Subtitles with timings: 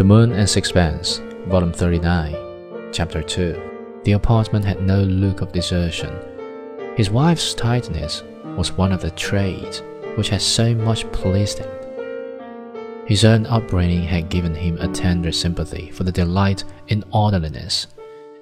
[0.00, 4.00] The Moon and Sixpence, Volume 39, Chapter 2.
[4.04, 6.10] The apartment had no look of desertion.
[6.96, 8.22] His wife's tidiness
[8.56, 9.82] was one of the traits
[10.14, 11.68] which had so much pleased him.
[13.04, 17.86] His own upbringing had given him a tender sympathy for the delight in orderliness,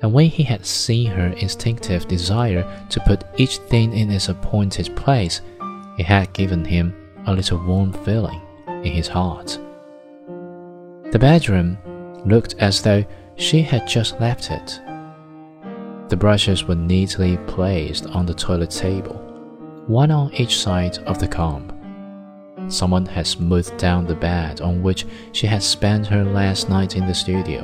[0.01, 4.95] and when he had seen her instinctive desire to put each thing in its appointed
[4.95, 5.41] place,
[5.99, 6.95] it had given him
[7.27, 9.59] a little warm feeling in his heart.
[11.11, 11.79] The bedroom
[12.27, 13.03] looked as though
[13.37, 14.79] she had just left it.
[16.11, 19.15] The brushes were neatly placed on the toilet table,
[19.87, 21.73] one on each side of the comb.
[22.69, 27.07] Someone had smoothed down the bed on which she had spent her last night in
[27.07, 27.63] the studio,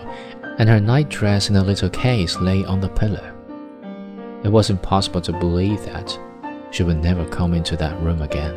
[0.58, 3.30] and her nightdress in a little case lay on the pillow.
[4.42, 6.18] It was impossible to believe that
[6.70, 8.56] she would never come into that room again.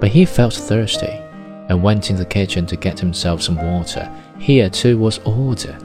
[0.00, 1.22] But he felt thirsty
[1.68, 4.10] and went in the kitchen to get himself some water.
[4.38, 5.76] Here too was order.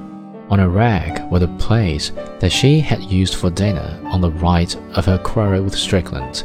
[0.50, 4.76] On a rag were the plates that she had used for dinner on the right
[4.98, 6.44] of her quarrel with Strickland,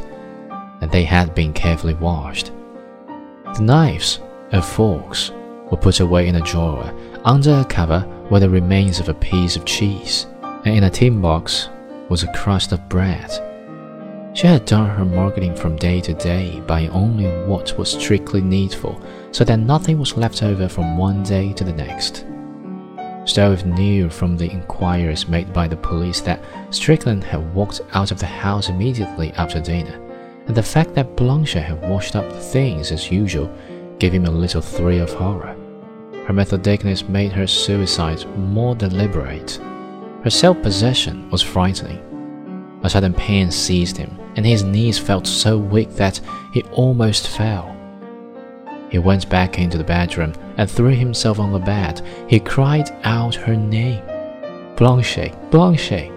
[0.81, 2.51] and they had been carefully washed.
[3.55, 4.19] The knives
[4.51, 5.31] and forks
[5.69, 6.93] were put away in a drawer.
[7.25, 10.25] Under a cover were the remains of a piece of cheese,
[10.63, 11.69] and in a tin box
[12.07, 13.29] was a crust of bread.
[14.37, 19.01] She had done her marketing from day to day, buying only what was strictly needful,
[19.31, 22.23] so that nothing was left over from one day to the next.
[23.25, 28.19] Stroeve knew from the inquiries made by the police that Strickland had walked out of
[28.19, 29.99] the house immediately after dinner,
[30.45, 33.51] and the fact that Blanche had washed up the things as usual
[33.97, 35.55] gave him a little thrill of horror.
[36.27, 39.59] Her methodicness made her suicide more deliberate.
[40.23, 42.03] Her self possession was frightening.
[42.83, 46.21] A sudden pain seized him, and his knees felt so weak that
[46.53, 47.75] he almost fell.
[48.89, 52.01] He went back into the bedroom and threw himself on the bed.
[52.29, 54.01] He cried out her name
[54.77, 56.16] Blanche, Blanche.